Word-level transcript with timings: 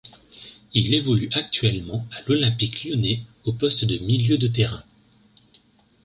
Il 0.73 0.95
évolue 0.95 1.29
actuellement 1.31 2.07
à 2.11 2.23
l'Olympique 2.25 2.85
lyonnais 2.85 3.21
au 3.45 3.53
poste 3.53 3.85
de 3.85 3.99
milieu 3.99 4.39
de 4.39 4.47
terrain. 4.47 4.83